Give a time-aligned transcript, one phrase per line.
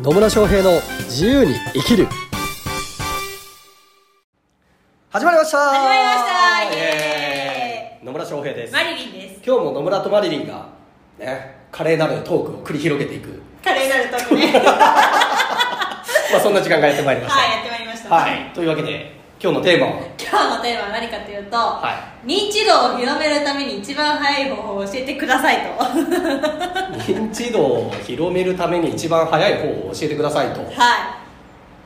[0.00, 2.06] 野村翔平の自由に生きる。
[5.10, 5.58] 始まりました。
[5.58, 6.72] 始まりました。
[6.72, 8.06] イエエーイ。
[8.06, 8.72] 野村翔平です。
[8.72, 9.42] マリリンです。
[9.44, 10.68] 今日も野村とマリリンが
[11.18, 13.42] ね華麗なるトークを繰り広げていく。
[13.64, 14.52] カレーなるとこね。
[14.52, 17.46] は まあそんな時間がやってまいりました。
[17.48, 18.14] いやってまいりました。
[18.14, 18.50] はい。
[18.54, 19.92] というわけで今日のテーマは？
[20.18, 25.68] 今日のテーマは何かというと、は認知度を広めるために一番早い方法を教えてくださいと。
[25.78, 30.60] は認知度を広めるために一番早い方法を教えてくださいと。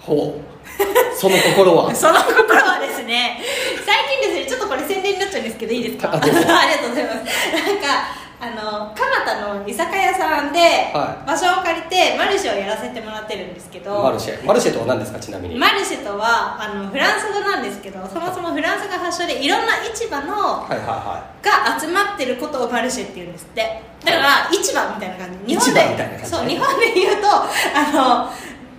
[0.01, 1.15] ほう。
[1.15, 1.93] その心は？
[1.93, 3.39] い その心はですね。
[3.85, 6.09] 最近ですねちょっとこれ宣伝になっちゃうんですけどいいですか？
[6.17, 6.39] ありが
[6.81, 7.17] とうございます。
[7.19, 10.59] なんかあの蒲田の居酒屋さんで
[10.93, 14.03] は場所を借りてマルシェをやらせてもらってるんですけど。
[14.03, 14.45] マルシェ。
[14.45, 15.55] マルシェとは何ですかちなみに？
[15.57, 23.63] マルシェとはあのフランス語なんですけどそもそもフランスが発祥でいろんな市場のはいはいはが集まってることをマルシェって言うんですって。
[24.05, 25.55] だから市場みたいな感じ。
[25.55, 26.27] 日本で市場みたいな感じね。
[26.27, 27.47] そう日本で言うとあ
[27.95, 28.27] の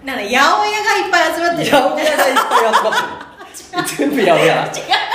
[0.03, 1.69] なんだ八百屋がいっぱい集まってる。
[1.69, 3.95] い八百屋がいっぱい集まってる。
[3.95, 4.67] 全部八百屋。
[4.67, 5.12] 違う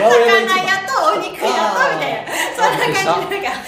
[0.00, 0.08] 魚
[0.64, 2.32] 屋とお肉屋とみたいな。
[2.56, 3.60] そんな感じでなんか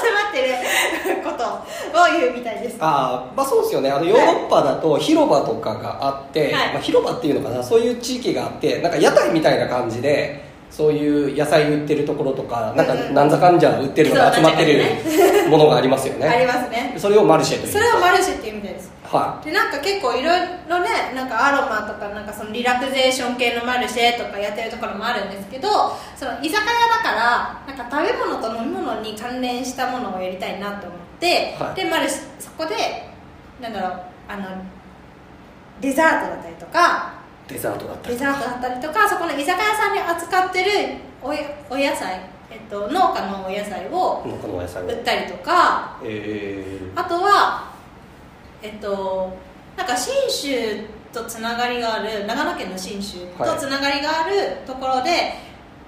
[0.00, 2.76] 集まってることを言うみたいです。
[2.80, 3.90] ああまあそうですよね。
[3.90, 6.72] あのヨーロッパだと広場とかがあって、はい。
[6.74, 7.62] まあ、広場っていうのかな。
[7.62, 14.84] そういう地域があってなんか屋台みたいな感じでそういう野菜売ってるところとかなんかなんざかんじゃ売ってるのが集まってる
[15.50, 16.94] ものがありますよ ありねますね。
[16.96, 17.72] それをマルシェという。
[17.72, 25.68] それをマルシェっていうみたいですはでなんか結構いろいろねなんかアロマとかなんかそのリラクゼーション系のマルシェとかやってるところもあるんですけど
[26.14, 31.74] その居酒屋だからなんか食べ物と飲み物に関連したものをやりたいなと思って、はい。
[31.74, 33.10] でマルシェそこで
[33.60, 34.44] なんだろうあの
[35.80, 37.14] デザートだったりとか
[37.50, 40.70] いデザートだったりデザートだったりとかそこの居酒屋さんで扱ってる
[41.22, 47.69] おやお野菜、えっと、農家のお野菜を売ったりとかえあとは
[48.62, 49.36] えっと
[49.76, 50.50] なんか信州
[51.12, 55.34] とつながりがある長野県の信州とつながりがあるところで、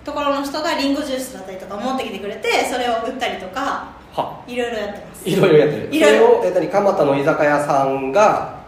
[0.04, 3.92] ところの人がリンゴジュースだったりとか持ってきてくれてそれを売ったりとか
[4.46, 5.28] いろいろやってます。
[5.28, 5.94] いろいろやってる。
[5.94, 6.26] いろいろ。
[6.26, 8.62] それをえ何蒲田の居酒屋さんが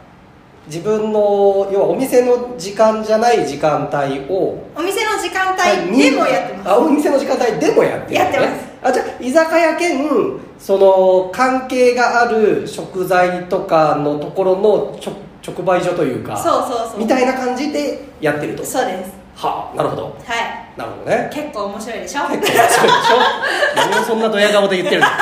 [0.66, 10.06] 自分の要はお店の時間じゃない時間帯をお店の時間帯でもやってます、あお店の時間帯でもやってる、やってますあじゃあ居酒屋兼
[10.58, 15.14] その関係がある食材とかのところの直
[15.46, 16.98] 直売所というかそうそうそう。
[16.98, 18.64] みたいな感じでやってると。
[18.64, 19.12] そうです。
[19.36, 20.04] はあなるほど。
[20.04, 20.78] はい。
[20.78, 21.30] なるほどね。
[21.32, 22.22] 結構面白いでしょ？
[22.28, 23.16] 結構面白いでしょ？
[23.76, 25.06] 何をそんなドヤ顔で言ってるの。
[25.06, 25.12] ま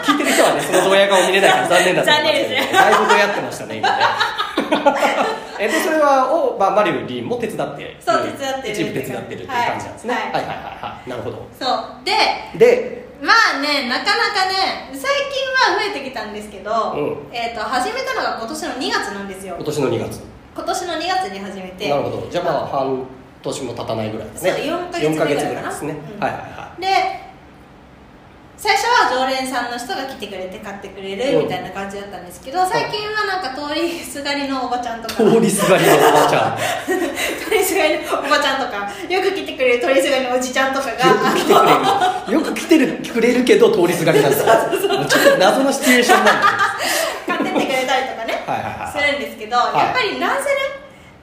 [0.00, 4.02] あ聞いてる人はねそのドヤ顔見れないから残念だと思いますけどねだいぶドヤってましたね今ね。
[5.58, 8.74] えっとそれはを、まあ、マリウリンも手伝ってそう手伝ってる。
[8.74, 12.12] 一部手伝ってるっていう感じなんですね、はいはい、はいはいはいなるほどそうで
[12.58, 12.95] で
[13.26, 19.56] まあねなかなかね最近は増えてきたんですけど、うえー、と始めたのが今年の2月なんですよ。
[19.56, 20.20] 今年の2月。
[20.54, 21.90] 今年の2月に始めて。
[21.90, 22.28] なるほど。
[22.30, 23.04] じゃあまあ半
[23.42, 24.50] 年も経たないぐらいですね。
[24.52, 26.22] そう4ヶ月4ヶ月ぐらいですね、うん。
[26.22, 27.26] はいはいはで
[28.56, 35.22] 最初は常連さんの人が来てくれて買ってくれるみたいな感じだったんですけど最近はなんか通りすがりのおばちゃんとか。
[35.22, 36.56] い通りすがりのおばちゃん
[37.76, 42.32] 通りすがりのおばちゃんとかよく来てくれる通りすがりのおじちゃんとかがよく来てくれる。
[42.32, 44.48] よく来てるくれるけど通りすがりなんですよ
[44.96, 46.48] もうちょっと謎のシチュエーションなんだ。
[47.26, 48.44] 買ってってくれたりとかね。
[48.46, 48.92] はいはいはい。
[48.92, 49.76] するんですけど、はい。
[49.76, 50.56] やっぱりなんせね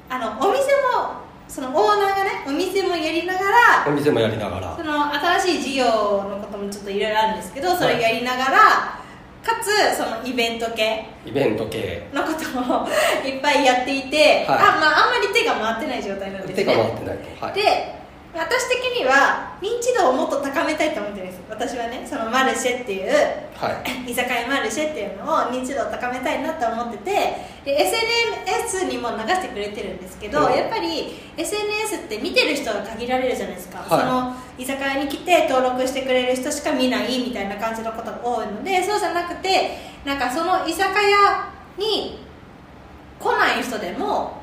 [0.09, 0.61] あのお店
[0.93, 4.75] もそのオーナーがねお店もやりながらお店もやりながら。
[4.77, 8.99] その新しい事業のこともちょっといろいろあるんですけどそれやりながら、
[9.43, 12.07] かつそのイベント系イベント系。
[12.13, 12.87] のことも
[13.25, 14.57] いっぱいやっていて、はい。
[14.57, 16.63] あまあ、あんまり手が回ってない状態なんですね。
[16.63, 18.02] 手が回ってないと、はい、で
[18.35, 21.41] 私的には認知度をもっと高めたいと思ってるんです。
[21.47, 23.11] 私はねそのマルシェっていう
[23.53, 23.69] は
[24.05, 24.09] い。
[24.09, 27.11] 居酒屋マルシェっていうのを認知度を高めたいなと思ってて
[27.63, 30.53] で SNS にも流してくれてるんですけど、うん。
[30.55, 34.01] やっぱり SNS って見てる人が限られるじゃないですか、はい。
[34.01, 42.19] その居酒屋に来て登録してくれる人しか見ないみたいな感じのことが多いのでそうじゃなくてなんかその居酒屋に
[43.19, 44.41] 来ない人でも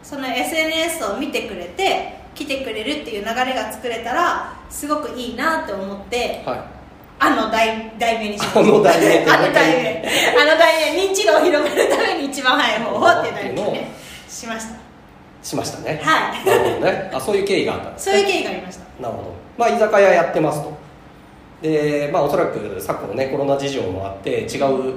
[0.00, 6.60] その SNS を見てくれて来てくれるっていう流れが作れたらすごくいいなって思ってはい。
[7.22, 8.60] あの題題名にしました。
[8.60, 10.04] あの題名あの題名。
[10.40, 13.92] あの題名認知度を広めるために一番早い方法っていう題名にね
[14.26, 14.80] しました。
[15.42, 16.00] しましたね。
[16.02, 16.46] はい。
[16.46, 17.10] なるほどね。
[17.12, 18.12] あそういう経緯があったんですね。
[18.12, 19.02] そういう経緯がありました。
[19.02, 19.34] なるほど。
[19.58, 20.72] まあ居酒屋やってますと。
[21.60, 24.94] でまあおそらく昨今ねコロナ事情もあって違う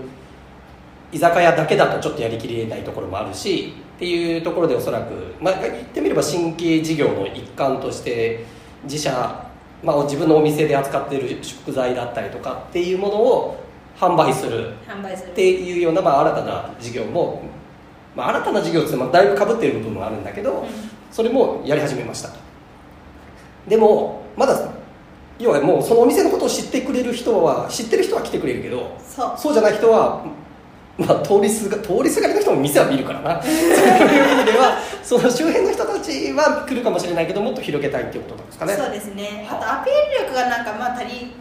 [1.14, 8.46] 居酒屋だけだとちょっとやりきれないところもあるしっていうところでおそらく、まあ、言ってみれば新規事業の一環として
[8.84, 9.12] 自社、
[9.84, 13.64] まあ、自分のお店で扱っている食材だったりとかっていうものを
[13.98, 17.44] 販売するっていうような、まあ、新たな事業も、
[18.16, 20.68] まあ、新たな事業ってだいぶかぶってる部分もあるんだけど、うん。
[21.12, 22.30] それもやり始めました。
[23.68, 24.72] でもまだ
[25.40, 29.34] 要はもうそのお店のことを知ってくれる人は知ってる人は来てくれるけどそう。
[29.38, 30.26] そうじゃない人は、
[30.98, 33.42] まあ、通りすが通りすがりの人も店は見るからな。
[33.42, 33.60] そういう
[34.34, 38.74] 意味ではその周辺の人たちは来るかもしれないけどもっと広げたいっていうことなんですかね。
[38.74, 39.48] そうですね。
[39.50, 41.34] あとアピール力がなんかまあ足り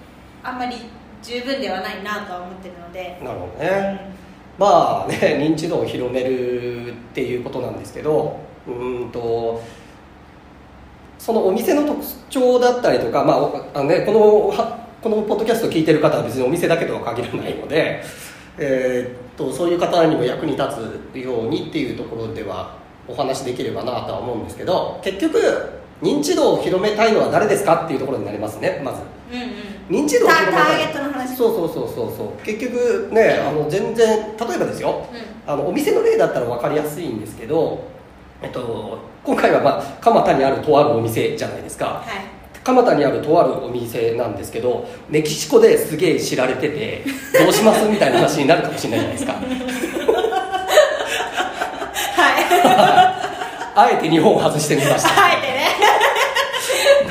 [0.43, 0.77] あんまり
[1.23, 4.11] 十分ではないなとは思ってるので、なるほどね、
[4.59, 9.63] まあね認知度を広めるっていうことなんですけどうーんと
[11.19, 18.03] そのお店の特徴だったりとか、まああのね、このはこのポッドキャストを聞いてる方は別にお店だけとは限らないので、
[18.59, 20.65] えーっとそういう方にも役に立
[21.13, 22.77] つようにっていうところでは
[23.09, 25.39] お話しできればなとは思うんですけど結局
[26.03, 29.01] 認知度を広めたいのは誰ですかっていうところになりますねまず。
[29.31, 29.43] うん
[29.97, 30.05] うん。
[30.05, 30.53] 認知度を広めたい。
[30.53, 31.37] タターゲットの話。
[31.37, 32.45] そうそうそうそうそう。
[32.45, 35.07] 結局ねあの全然例えばですよ。
[35.11, 37.85] うあのお店の例だったら分かりやすいんですけど、
[38.43, 41.87] えっと、今回は、まあ、蒲田にあるとあるお店じゃないですか。
[41.87, 42.32] はい
[42.65, 47.05] 蒲田にあるとあるお店なんですけどメキシコですげえ知られてて
[47.39, 49.33] どうしますみたいな話になるかもしれないじゃないですか。
[52.23, 52.43] はい。
[53.75, 55.09] あえて日本を外してみました。
[55.09, 55.63] あえてね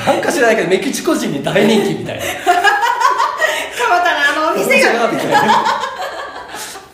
[0.06, 2.22] なんか知らないけどメキシコ人に大人気みたいな。
[2.22, 2.52] 蒲
[4.02, 5.08] 田のあのお店が。
[5.08, 5.64] みたいな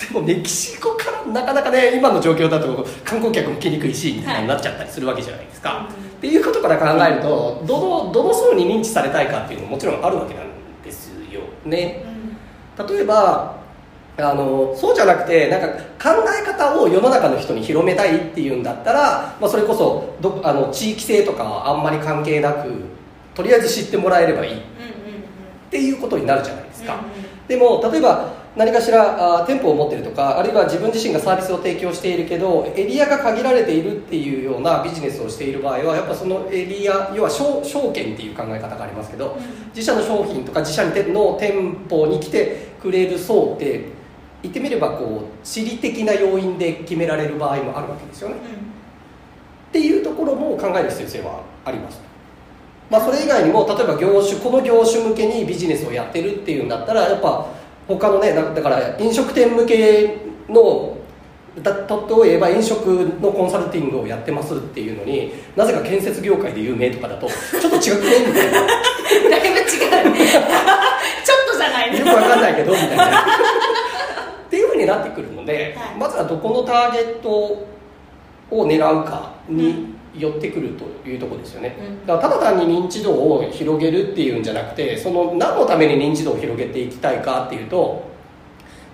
[0.00, 0.77] でもメキシコ
[1.32, 10.46] なかなかね今の状況だと観光客も来にくいしみたいになっちゃったりするわけじゃないですか、うんっていうことから考えるとどのどの層に認知されたいかっていうのももちろんあるわけなん
[10.82, 12.04] ですよね。
[12.88, 13.56] 例えば
[14.16, 15.68] あのそうじゃなくてなんか
[16.12, 22.68] 考え方を世の中の人に広めたいっていうんだったら、まあ、それこそどあの地域性とかはあんまり関係なく
[23.36, 24.52] とりあえず知ってもらえればいい。
[24.54, 25.22] っうんうんうん。
[25.70, 39.38] ていうことになるじゃないですか、うんうんでも例えば何かしらあ店舗を持ってるとかあるいは自分自身がサービスを提供しているけどエリアが限られているっていうようなビジネスをしている場合はやっぱそのエリア要は証証券っていう考え方がありますけど、
[39.74, 43.84] 自社の商品とか自社の店舗に来てくれる層って
[44.42, 48.36] 言ってみればこう地理的な要因で決められる場合もあるわけですよね。
[49.68, 52.07] っていうところも考える必要性はあります
[52.90, 57.46] まあ、それ以外にも例えば業種この業種向けにビジネスをやってるっていうんだったらやっぱ
[57.86, 60.16] 他のねだだから飲食店向け
[60.48, 60.96] の
[61.62, 61.72] だ
[62.22, 62.86] 例えば飲食
[63.20, 68.60] のコンサルティングをやってますっていうのになぜか建設業界で有名とかだとちょっと違くねみたいな。
[68.60, 68.64] う
[69.26, 70.48] んだいぶ違うちょっ
[71.50, 73.04] とじゃないよくわかんないけどみたいな。
[74.48, 75.98] っていうふうになってくるので、はい。
[75.98, 77.66] まずはどこのターゲットを
[78.50, 82.06] 狙うかに寄ってくるというところですよね、うん。
[82.06, 88.08] だからただ単に認知度を広げるっていうんじゃなくてその何のために認知度を広げていきたいかっていうと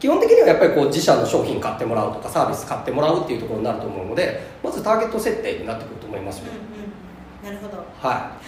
[0.01, 6.85] 基本的にはやっぱりこう自社の商品買ってもらうとかサービス買ってもらうっていうところになると思うのでまずターゲット設定になってくると思いますよ、うんうん
[7.45, 7.77] なるほど。
[7.77, 8.39] はは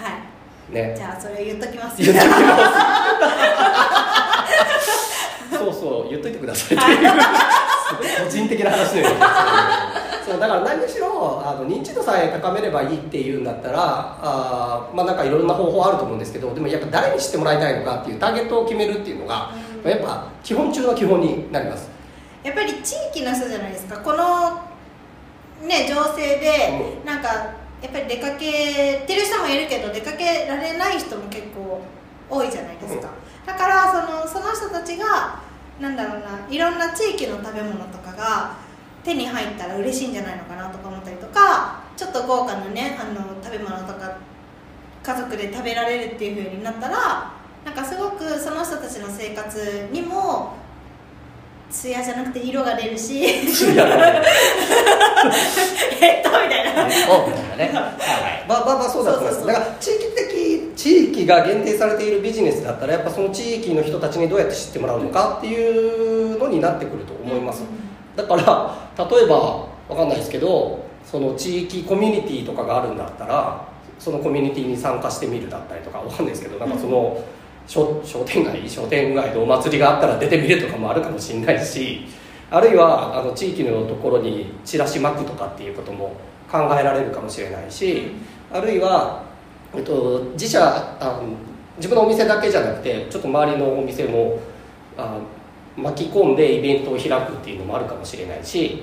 [0.71, 0.73] い。
[0.73, 0.95] ね。
[0.97, 2.01] じゃあそれを言っときます。
[2.01, 2.39] 言っときます。
[5.59, 7.13] そうそう言っといてくださいっていう。
[8.25, 9.96] 個人的な話のような
[10.27, 19.53] そうだから何にしろあの認知度さえ高めればいいっていうんだったらあーまあなんかいろんな方法あると思うんですけどでもやっぱ誰に知ってもらいたいのかっていうターゲットを決めるっていうのが、
[19.85, 19.91] うん。
[19.91, 21.89] やっぱ基本中の基本になります。
[22.43, 23.99] やっぱり地域の人じゃないですか。
[23.99, 24.61] この
[25.65, 27.29] ね情勢でうなんか
[27.81, 31.81] やっぱり出かけてる人もいるけど出かけられない人も結構
[32.29, 33.09] 多いじゃないですか、
[33.47, 35.41] だからそのその人たちが
[35.81, 38.66] なんだろうないろんな地域の食べ物とかが
[39.07, 44.19] 手に入ったら嬉しいんじゃないのかなとか思ったりとかちょっと豪華なねあの食べ物とか
[45.05, 47.33] 家族で食べられるっていう風になったら
[47.65, 50.55] なんかすごくその人たちの生活にも
[51.71, 53.45] 艶じゃなくて色が出るし えっ
[56.23, 56.91] とみたいな。
[56.91, 59.47] そうみたいなね、はいはい、まあまあまあそうだと思います。
[59.47, 67.63] だから地域的地域が限定されているビジネスだったらやっぱその地域の人たちにどうやって知ってもらうのかっていうのになってくると思います、
[68.17, 73.69] だから例えばわかんないですけどその地域コミュニティとかがあるんだったら
[73.99, 77.23] そのコミュニティに参加してみるだったりとかわかんないですけどなんかその、
[77.67, 82.07] 商商店街商店街でお祭りがあったら出てみるとかもあるかもしれないし
[82.51, 86.17] あるいはあの地域のところにチラシ巻くとかっていうことも
[86.51, 88.13] 考えられるかもしれないし
[88.53, 89.25] あるいは、
[89.75, 91.25] えっと、自社あの
[91.79, 94.39] 自分のお店だけじゃなくてちょっと周りのお店も
[94.97, 95.19] あ
[95.77, 98.83] 巻き込んでイベントを開くっていうのもあるかもしれないし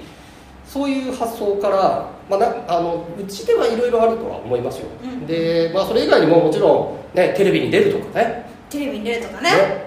[0.66, 5.28] そういう発想から、まあ、なあのうちではいろいろあるとは思いますよ、うん。
[5.28, 8.46] で、まあ、それ以外にももちろん、ね、テレビに出るとかね。
[8.70, 9.52] テレビに出るとかね。
[9.52, 9.86] ね。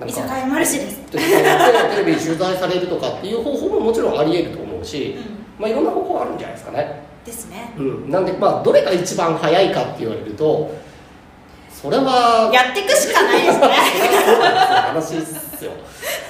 [0.00, 0.98] うん、居酒屋マルシェです。
[1.10, 5.16] テレビに取材されるとかっていう方法ももちろんありえると思うし、
[5.58, 7.72] うまあ、いろんな方法あるんじゃないですかね、ですね。
[7.78, 10.70] うん、なんでまあどれが一番早いかって言われると
[11.80, 13.66] それはやっていくしかないですね。
[13.68, 15.70] 話っすよ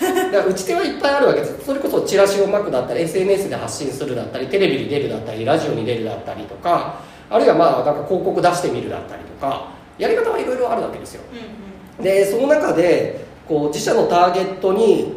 [0.01, 1.65] だから打ち手はいっぱいあるわけです。
[1.65, 11.23] それこそチラシを巻くだったり SNS で発信するだったりテレビに出るだったりラジオに出るだったりとかあるいはまあなんか広告出してみるだったりとかやり方はいろいろあるわけですよ。
[11.33, 12.05] うんうん。
[12.05, 15.17] でその中でこう自社のターゲットに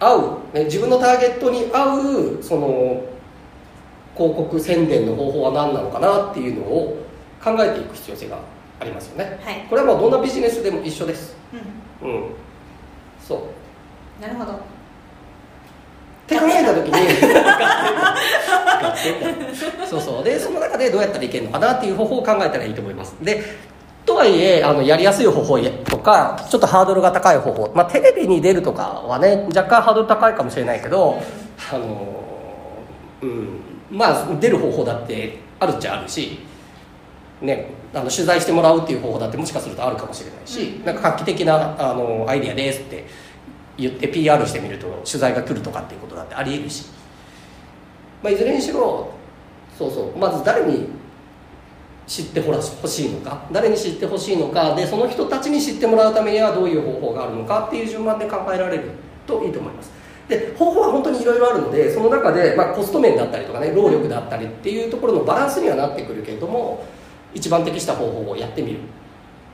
[0.00, 3.02] 合うね自分のターゲットに合うその
[4.16, 6.96] 広告宣伝の方法は何なのかなっていうのを
[7.42, 8.38] 考えていく必要性が
[8.80, 9.38] ありますよね。
[9.42, 9.66] はい。
[9.68, 11.36] これはもうどんなビジネスでも一緒です。
[12.02, 12.10] うん。
[12.10, 12.22] うん
[13.20, 13.48] そ
[14.18, 14.22] う。
[14.22, 14.52] なるほど。
[14.52, 14.56] っ
[16.28, 16.92] て考えた時に
[19.88, 20.24] そうそう。
[20.24, 23.16] でその中でどうやったらいけるのかなっていう方法を考えたらいいと思います。
[23.22, 23.42] で
[24.04, 31.20] とはいえあのやりやすい方法とかちょっとハードルが高い方法、まあ、テレビに出るとかはね若干ハードル高いかもしれないけど
[31.72, 31.86] あの
[33.22, 33.60] うん。
[33.90, 36.38] まあ出る方法だってあるっちゃあるし
[37.40, 43.04] ね、あの取材してもらうっていう方法だってもしかするとあるかもしれないし、なんか画期的なあのアイディアですって
[43.76, 46.86] 言って PR してみると取材が来るとかっていうことだってありえるし、
[48.22, 49.10] まあ、いずれにしろ
[49.76, 50.88] そうそうまず誰に
[52.08, 58.90] 知ってほらほしいのか誰に知ってほしいのかでその人たちに知ってもらうためにはどういう方法があるのかっていう順番で考えられる
[59.26, 59.92] といいと思います。
[60.26, 66.84] で方法は本当にいろいろあるのでその中で、まあ、コスト面だったりとかね労力だったりっていうところのバランスにはなってくるけれども
[67.38, 68.80] 一番適した方法をやってみる。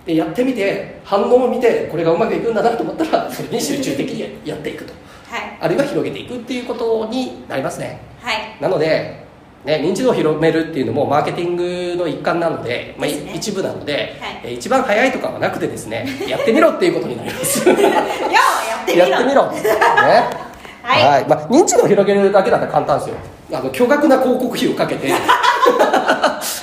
[0.07, 4.93] でやってみて反応を見てこれがうまくいくんだなと思ったらそれに集中的にやっていくと。
[5.27, 5.59] はい。
[5.61, 8.01] あるいは広げていくっていうことになりますね。
[8.21, 8.57] はい。
[8.61, 9.25] なので、
[9.65, 14.41] ね、認知度を広めるっていうのもマーケティングの一環なので、まあ、一部なので、はい。
[14.45, 17.67] え一番早いとかはなくてですね やってみろっていうことになります。
[17.69, 19.17] や ようやってみろ。
[19.17, 19.51] ってみろ。
[19.53, 19.65] ね。
[20.83, 21.25] はい。
[21.27, 23.17] まあ、認知度を広げるだけだったら簡単ですよ。
[23.53, 25.09] あの巨額な広告費をかけて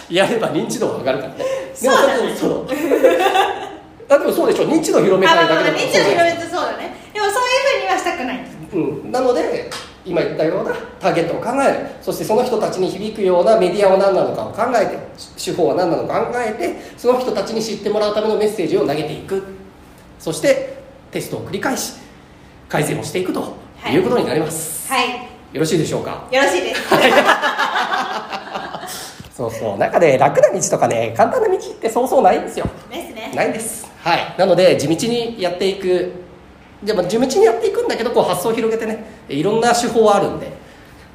[0.10, 1.46] やれば認知度は上がるからね。
[1.82, 1.96] でも
[2.36, 2.68] そう。
[4.08, 4.68] だでもそうでしょ。
[4.68, 6.96] 認知度を広めたいだけだ認知を広めてそうだね。
[7.14, 8.38] でもそういうふうにはしたくない。
[8.38, 9.70] んですうん、なので
[10.06, 11.88] 今言ったようなターゲットを考える。
[12.02, 14.98] そしてその人たちに響くようなメディアは何なのかを考えて
[15.38, 19.44] 手法は何なのか考えてその人たちに知ってもらうためのメッセージを投げていく。
[20.20, 21.94] そしてテストを繰り返し
[22.70, 25.10] 改善をしていくとはいいうことになります、はい。
[25.52, 26.28] よろしいでしょうか？
[26.32, 26.82] よろしいです
[29.50, 29.78] そうそう。
[29.78, 32.66] 中で楽な道とかね簡単な道ってそうそうないんですよ。
[32.90, 33.32] ですね。
[33.36, 33.90] ないんです。
[34.00, 34.36] はい。
[34.38, 36.12] なので地道にやっていく。
[36.84, 40.52] でも地道にやっていくんだけどこう発想を広げてねいろんな手法はあるんで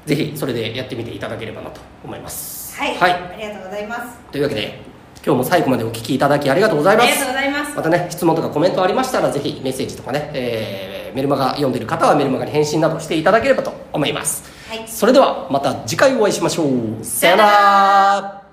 [0.06, 2.76] ぜひそれでやってみていただければなと思います。
[2.78, 4.18] はい、はい、ありがとうございます。
[4.30, 4.80] というわけで
[5.24, 7.06] 今日も最後までお聞きいただきありがとうございます。
[7.06, 7.76] ありがとうございます。
[7.76, 14.55] またね質問とかコメントありましたらぜひメッセージとかね、えーメルマガ読んでる方はメルマガに返信などしていただければと思います
[14.86, 17.04] それではまた次回お会いしましょう。
[17.04, 18.45] さよなら。